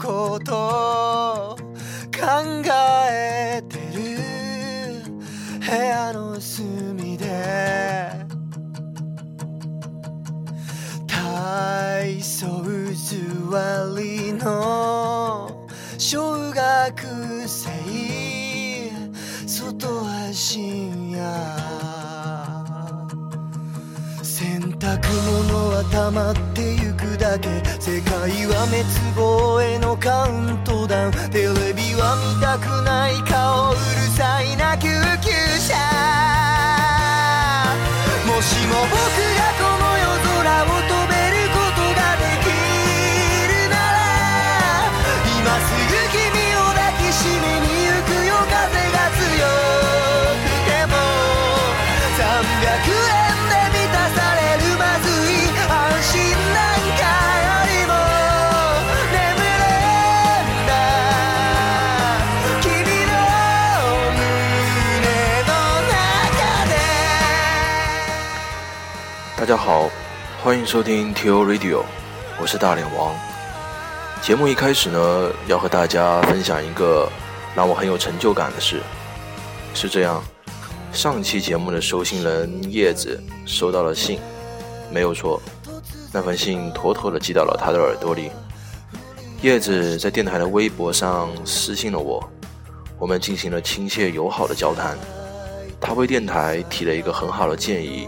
[0.00, 1.58] こと
[2.10, 2.20] 考
[3.10, 4.00] えてる
[5.60, 7.28] 部屋の隅で。
[11.06, 12.46] 体操
[12.94, 15.68] 座りの
[15.98, 17.70] 小学生。
[19.46, 21.99] 外は深夜
[24.90, 27.48] 洗濯物は溜まってゆくだけ
[27.78, 28.10] 世界
[28.46, 28.82] は滅
[29.14, 33.78] 亡へのカウントダウンテレビは見たくない顔うる
[34.18, 34.88] さいな救
[35.22, 35.30] 急
[35.62, 35.78] 車
[38.26, 38.98] もしも僕
[39.38, 42.50] がこの夜空を飛べることができ
[43.46, 44.90] るなら
[45.38, 45.94] 今すぐ
[46.34, 46.39] 君
[69.50, 69.90] 大家好，
[70.44, 71.44] 欢迎收听 T.O.
[71.44, 71.82] Radio，
[72.40, 73.12] 我是大脸王。
[74.22, 77.10] 节目一开始呢，要和大家分享一个
[77.52, 78.80] 让我很有成就感的事。
[79.74, 80.22] 是这样，
[80.92, 84.20] 上期节目的收信人叶子收到了信，
[84.88, 85.42] 没有错，
[86.12, 88.30] 那封信妥妥的寄到了他的耳朵里。
[89.42, 92.22] 叶子在电台的微博上私信了我，
[93.00, 94.96] 我们进行了亲切友好的交谈。
[95.80, 98.06] 他为电台提了一个很好的建议，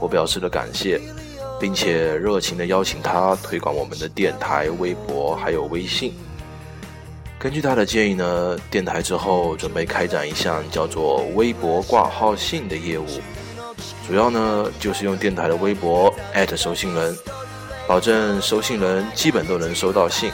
[0.00, 1.00] 我表示了感谢，
[1.58, 6.14] 并且热情地邀请他推广我们的电台、微博还有微信。
[7.38, 13.06] 根据他的建议呢，电台之后准备开展一项叫做“微博挂号信”的业务，
[14.08, 17.16] 主要呢就是用电台的微博艾特收信人，
[17.86, 20.32] 保证收信人基本都能收到信。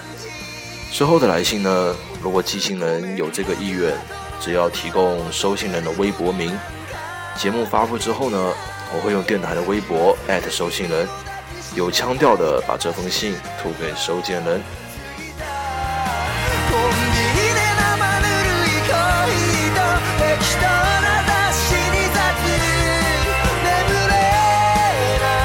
[0.93, 3.93] 之后的来信呢，如果寄信人有这个意愿，
[4.41, 6.57] 只要提供收信人的微博名，
[7.37, 8.55] 节目发布之后呢，
[8.94, 11.08] 我会用电台的微博艾特收信人，
[11.76, 14.62] 有腔调的把这封信吐给收件人。
[16.70, 16.80] コン
[17.14, 17.84] ビニで生
[18.20, 19.80] ぬるいコーヒーと
[20.20, 22.18] 適当な雑誌に雑
[23.64, 23.68] 眠
[24.08, 24.12] れ
[25.20, 25.36] ない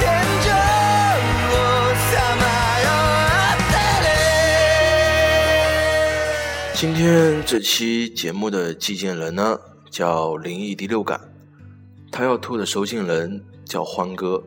[0.00, 0.04] 天
[0.40, 0.46] 井
[1.50, 1.56] を
[2.10, 2.42] さま
[2.82, 2.86] よ
[3.54, 3.74] って
[4.04, 4.12] る
[6.74, 7.02] 今天
[7.44, 9.58] 这期节目的寄件人呢，
[9.90, 11.20] 叫灵异第六感，
[12.11, 14.41] 他要吐的收信人叫欢哥。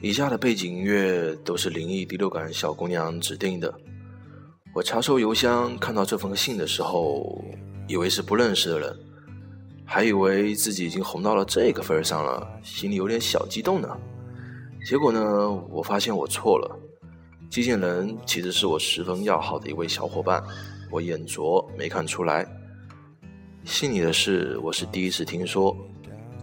[0.00, 3.72] 以下的背景音乐都是灵异第六感小姑娘指定的。
[4.74, 7.44] 我查收邮箱看到这封信的时候，
[7.86, 8.96] 以为是不认识的人，
[9.84, 13.88] 还以为自己已经红到了这个份儿上了，心里有点小激动呢。
[14.84, 16.78] 结果呢，我发现我错了，
[17.50, 20.42] 寄件人其实是我十分要好的一位小伙伴，
[20.90, 22.44] 我眼拙没看出来。
[23.64, 25.76] 信里的事我是第一次听说，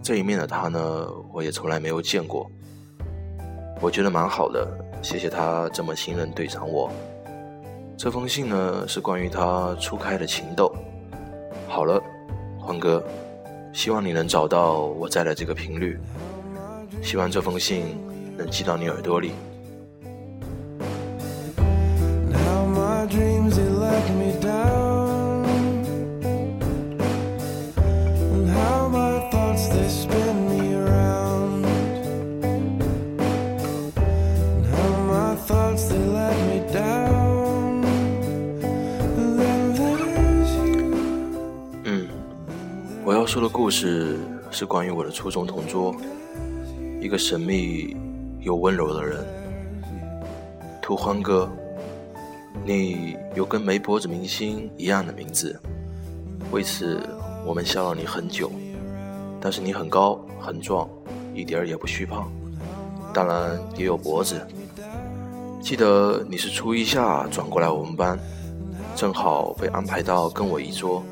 [0.02, 2.50] 这一面的他呢，我也从来没有见过。
[3.80, 4.66] 我觉得蛮好的，
[5.02, 6.90] 谢谢他这么信任队长我。
[7.96, 10.74] 这封信呢是关于他初开的情窦。
[11.68, 12.02] 好了，
[12.58, 13.04] 欢哥，
[13.72, 15.98] 希望你能找到我在的这个频率，
[17.02, 17.84] 希望这封信
[18.36, 19.32] 能寄到你耳朵里。
[43.70, 44.18] 故事
[44.50, 45.94] 是关于我的初中同桌，
[47.00, 47.96] 一个神秘
[48.40, 49.24] 又温柔的人。
[50.82, 51.48] 图欢哥，
[52.64, 55.56] 你有跟没脖子明星一样的名字，
[56.50, 57.00] 为此
[57.46, 58.50] 我们笑了你很久。
[59.40, 60.90] 但是你很高很壮，
[61.32, 62.28] 一点儿也不虚胖，
[63.14, 64.44] 当然也有脖子。
[65.62, 68.18] 记得你是初一下转过来我们班，
[68.96, 71.04] 正好被安排到跟我一桌。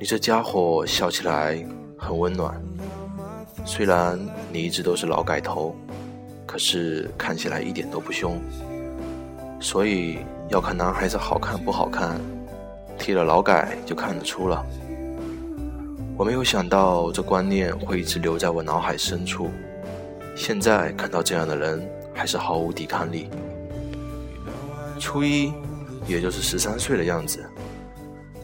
[0.00, 1.62] 你这家伙笑起来
[1.98, 2.58] 很温暖，
[3.66, 4.18] 虽然
[4.50, 5.76] 你一直都是劳改头，
[6.46, 8.40] 可是看起来一点都不凶。
[9.60, 12.18] 所以要看男孩子好看不好看，
[12.98, 14.64] 剃了劳改就看得出了。
[16.16, 19.50] 我没有想到这观念会一直留在我脑海深处，
[20.34, 23.28] 现在看到这样的人，还是毫无抵抗力。
[24.98, 25.52] 初一，
[26.06, 27.44] 也就是十三岁的样子。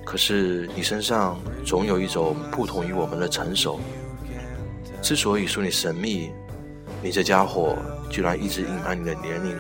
[0.07, 3.81] 可是你身上总有一种不同于我们的成熟。
[5.03, 6.31] 之所以说你神秘，
[7.03, 7.77] 你这家伙
[8.09, 9.57] 居然一直隐瞒你的年龄。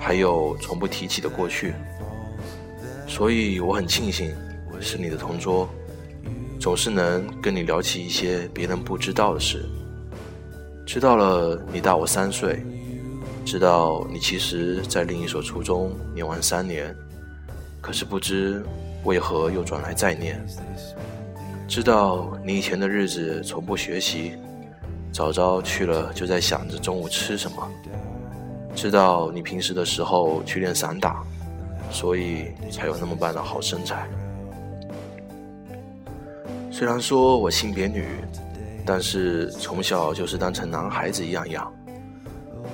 [0.00, 1.72] 还有从不提起的过去。
[3.06, 4.34] 所以我很庆幸
[4.80, 5.68] 是你的同桌，
[6.60, 9.64] 总是能跟你聊起一些别人不知道的事。
[10.86, 12.64] 知道了你大我三岁，
[13.44, 16.94] 知道你其实在另一所初中念完三年，
[17.80, 18.64] 可是不知
[19.04, 20.44] 为何又转来再念。
[21.66, 24.32] 知道你以前的日子从不学习，
[25.12, 27.70] 早早去了就在想着中午吃什么。
[28.74, 31.22] 知道你平时的时候去练散打，
[31.90, 34.08] 所以才有那么般的好身材。
[36.70, 38.06] 虽然说我性别女，
[38.86, 41.72] 但是从小就是当成男孩子一样养。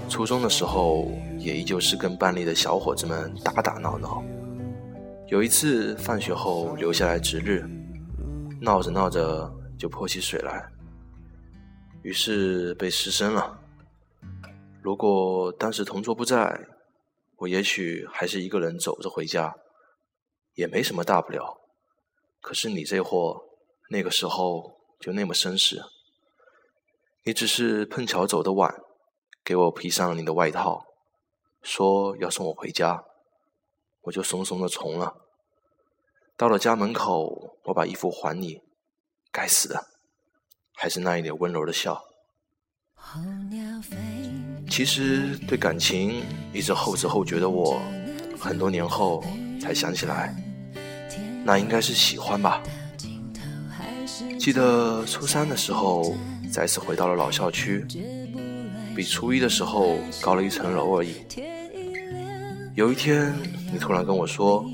[0.08, 4.22] 初中的时候也依旧是跟班里的小伙子们打打闹闹。
[5.28, 7.64] 有一次放学后留下来值日。
[8.60, 10.66] 闹着闹着就泼起水来，
[12.02, 13.60] 于是被失身了。
[14.80, 16.66] 如果当时同桌不在，
[17.36, 19.54] 我也许还是一个人走着回家，
[20.54, 21.60] 也没什么大不了。
[22.40, 23.42] 可是你这货，
[23.90, 25.82] 那个时候就那么绅士。
[27.24, 28.74] 你只是碰巧走得晚，
[29.44, 30.86] 给我披上了你的外套，
[31.60, 33.04] 说要送我回家，
[34.04, 35.14] 我就怂怂的从了。
[36.36, 38.60] 到了家门口，我把衣服还你。
[39.30, 39.86] 该死的，
[40.74, 42.02] 还是那一脸温柔的笑。
[44.70, 46.22] 其实对感情
[46.52, 47.80] 一直后知后觉的我，
[48.38, 49.24] 很多年后
[49.60, 50.34] 才想起来，
[51.44, 52.62] 那应该是喜欢吧。
[54.38, 56.14] 记得初三的时候，
[56.52, 57.84] 再次回到了老校区，
[58.94, 61.24] 比初一的时候高了一层楼而已。
[62.74, 63.34] 有一天，
[63.74, 64.64] 你突然跟我说。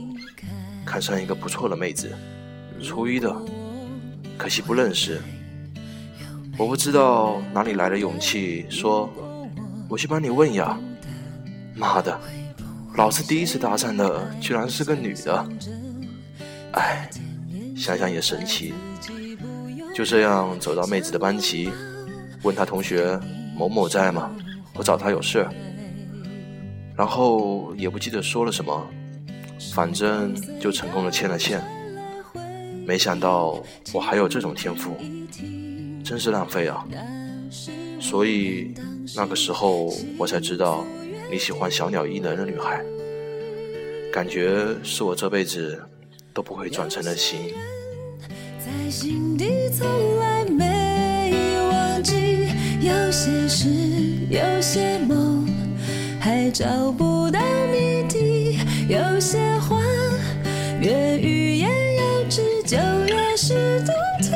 [0.84, 2.10] 看上一个不错的妹子，
[2.82, 3.32] 初一的，
[4.36, 5.20] 可惜不认识。
[6.58, 9.08] 我不知道哪里来的勇气，说
[9.88, 10.76] 我去帮你问呀。
[11.76, 12.18] 妈的，
[12.96, 15.48] 老子第一次搭讪的居然是个女的。
[16.72, 17.08] 哎，
[17.76, 18.74] 想想也神奇。
[19.94, 21.70] 就这样走到妹子的班级，
[22.42, 23.20] 问她同学
[23.54, 24.30] 某某在吗？
[24.74, 25.46] 我找他有事。
[27.00, 28.86] 然后也不记得说了什么。
[29.72, 31.62] 反正就成功的牵了线，
[32.86, 33.62] 没想到
[33.94, 34.94] 我还有这种天赋，
[36.04, 36.86] 真是浪费啊！
[37.98, 38.74] 所以
[39.16, 40.84] 那个时候我才知道
[41.30, 42.84] 你喜欢小鸟依人的女孩，
[44.12, 45.82] 感觉是我这辈子
[46.34, 47.54] 都不会转成的心。
[48.58, 49.86] 在心底从
[50.18, 51.32] 来没
[51.70, 52.48] 忘记，
[52.80, 53.68] 有些事，
[54.30, 55.29] 有些梦，
[56.20, 57.40] 还找不到
[57.72, 58.58] 谜底。
[58.88, 59.80] 有些话
[60.80, 64.32] 越欲言又止，就越是动听。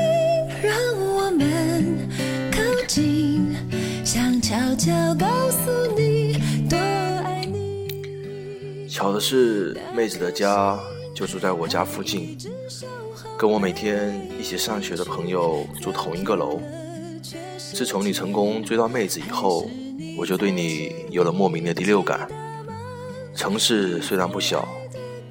[0.62, 2.08] 让我们
[2.50, 3.54] 靠近，
[4.02, 6.38] 想悄悄告诉你
[6.70, 8.88] 多爱你。
[8.88, 10.78] 巧的是，妹子的家
[11.14, 12.38] 就住在我家附近，
[13.36, 16.58] 跟我每天一起上学的朋友住同一个楼。
[17.58, 19.68] 自从你成功追到妹子以后，
[20.16, 22.28] 我就对你有了莫名的第六感。
[23.34, 24.68] 城市虽然不小，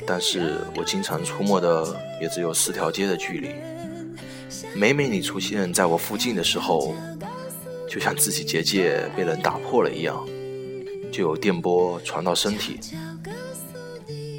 [0.06, 3.50] 但是我经常出没的也只有四条街的距离。
[4.76, 6.94] 每每你出现在我附近的时候，
[7.90, 10.26] 就像自己结界被人打破了一样，
[11.12, 12.80] 就有电波传到身体。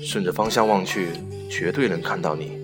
[0.03, 1.09] 顺着方向望去，
[1.49, 2.59] 绝对能看到你。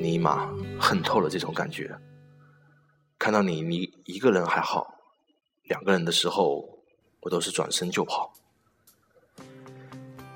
[0.00, 1.90] 尼玛，恨透了这种感觉。
[3.18, 4.92] 看到你，你一个人还好，
[5.64, 6.68] 两个人的时候，
[7.20, 8.32] 我都是转身就跑。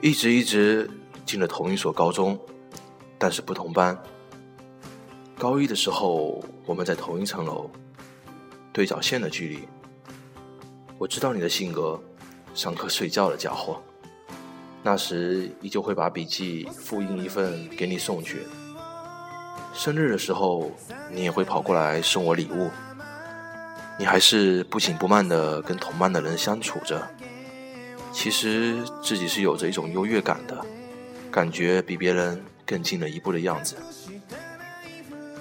[0.00, 0.88] 一直一直
[1.25, 2.38] 进了同一所高中，
[3.18, 3.97] 但是不同班。
[5.38, 7.68] 高一的时候，我们在同一层楼，
[8.73, 9.68] 对角线的距离。
[10.99, 12.00] 我知道你的性格，
[12.54, 13.83] 上课睡觉的家伙。
[14.83, 18.47] 那时依旧会把笔记复印一份给你送去。
[19.75, 20.71] 生日的时候，
[21.11, 22.71] 你也会跑过来送我礼物。
[23.99, 27.07] 你还是不紧不慢的跟同班的人相处着。
[28.12, 30.65] 其实自己是有着一种优越感的，
[31.31, 33.76] 感觉比别人更进了一步的样子。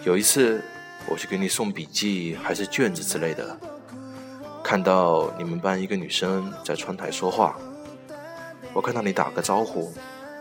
[0.04, 0.62] 有一次，
[1.08, 3.58] 我去给你送笔记还是卷子之类的，
[4.62, 7.58] 看到你们班一个女生在窗台说话，
[8.74, 9.94] 我看到你打个招呼，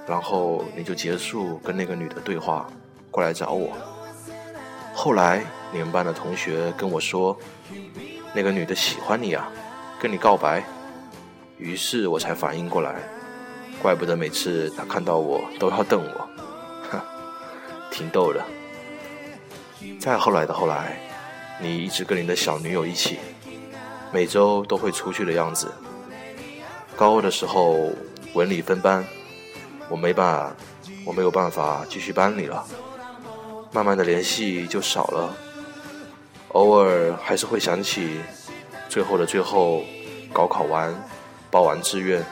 [0.06, 2.68] 然后你就结束跟那个女的对话，
[3.10, 3.76] 过来找我。
[5.04, 7.38] 后来你们班的同学跟我说，
[8.32, 9.46] 那个女的喜欢你啊，
[10.00, 10.64] 跟你告白。
[11.58, 12.94] 于是我才反应过来，
[13.82, 16.28] 怪不得每次她看到我都要瞪我，
[16.90, 16.98] 哼，
[17.92, 18.42] 挺逗的。
[20.00, 20.98] 再后来的后来，
[21.60, 23.18] 你一直跟你的小女友一起，
[24.10, 25.70] 每周都会出去的样子。
[26.96, 27.92] 高二的时候，
[28.32, 29.04] 文理分班，
[29.90, 30.56] 我没办法，
[31.04, 32.64] 我没有办法继续班里了，
[33.74, 35.36] 慢慢的联系就少了，
[36.50, 38.20] 偶尔还是会想起，
[38.88, 39.82] 最后的最后，
[40.32, 40.94] 高考完，
[41.50, 42.24] 报完志愿，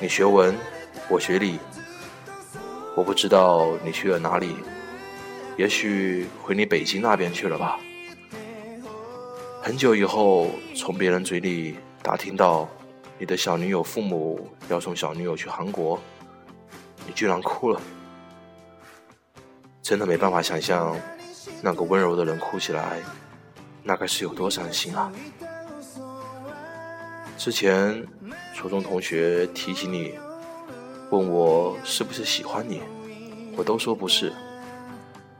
[0.00, 0.52] 你学文，
[1.08, 1.60] 我学理，
[2.96, 4.56] 我不知道你去了哪里，
[5.56, 7.78] 也许回你北京那边去了吧。
[9.62, 12.68] 很久以后，从别人嘴里打听到。
[13.18, 15.96] 你的小女友父母要送小女友去韩国，
[17.06, 17.80] 你居然哭了，
[19.82, 20.96] 真的没办法想象，
[21.60, 23.00] 那个温柔的人哭起来，
[23.82, 25.12] 那该是有多伤心啊！
[27.36, 28.06] 之前
[28.54, 30.14] 初中同学提起你，
[31.10, 32.80] 问我是不是喜欢你，
[33.56, 34.32] 我都说不是，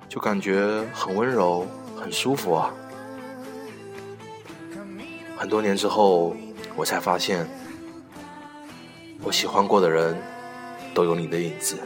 [0.08, 1.64] 就感觉很温柔，
[1.96, 2.74] 很舒服啊。
[5.36, 6.34] 很多年之后，
[6.76, 7.48] 我才发现。
[9.24, 10.20] 我喜欢过的人，
[10.92, 11.78] 都有你的影子。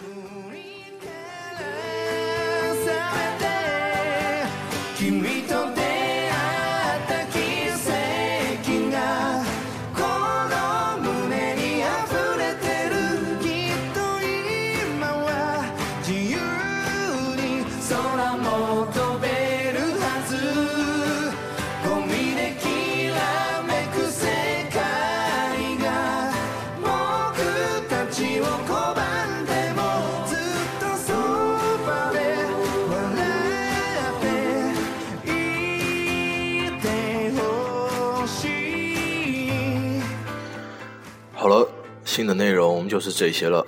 [42.16, 43.62] 信，的内容就是这些了。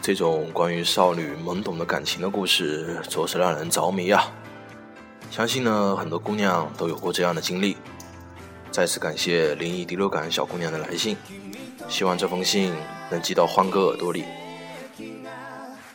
[0.00, 4.32] 这种关于少女懵懂的感情的故事，着实让人着迷啊！
[5.30, 7.76] 相信呢，很多姑娘都有过这样的经历。
[8.70, 11.18] 再次感谢灵异第六感小姑娘的来信，
[11.86, 12.72] 希望这封信
[13.10, 14.24] 能寄到欢哥耳朵里。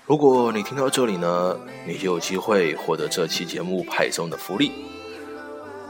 [0.06, 4.72] 如果你听到这里呢，你就有机会获得这期节目派送的福利。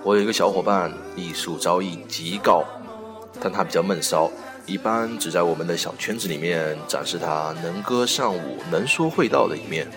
[0.03, 2.63] 我有一个小伙伴，艺术造诣极高，
[3.41, 4.31] 但他比较闷骚。
[4.67, 9.87] 一般只在我们的小圈子里面展示他能歌善舞、能说会道的一面。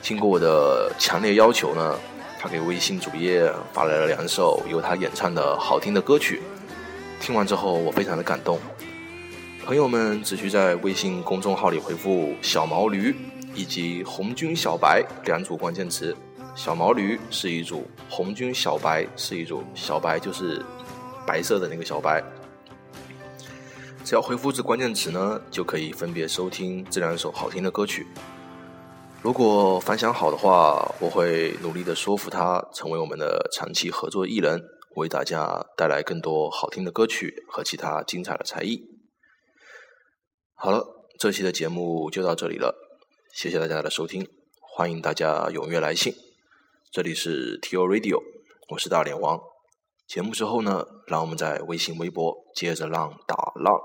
[0.00, 1.94] 经过我的强烈要求呢，
[2.40, 6.40] 他给微信主页发来了两首由他演唱的好听的歌曲。
[7.20, 8.58] 听完之后，我非常的感动。
[9.62, 13.14] 朋友们只需在微信公众号里回复“小毛驴”
[13.54, 16.16] 以及“红军小白”两组关键词
[16.56, 20.64] ，“小毛驴”是一组，“红军小白”是一组，小白就是
[21.26, 22.22] 白色的那个小白。
[24.06, 28.06] 只要回复这关键词呢，就可以分别收听这两首好听的歌曲。
[29.20, 34.62] 如果反响好的话，我会努力的说服他成为我们的长期合作艺人，
[34.94, 38.80] 为大家带来更多好听的歌曲和其他精彩的才艺。
[40.54, 40.86] 好了，
[41.18, 42.76] 这期的节目就到这里了，
[43.34, 44.24] 谢谢大家的收听，
[44.60, 46.14] 欢迎大家踊跃来信。
[46.92, 48.22] 这里是 T O Radio，
[48.68, 49.40] 我是大脸王。
[50.06, 53.76] 节目之后呢，让我们在微信、微博接着浪打浪。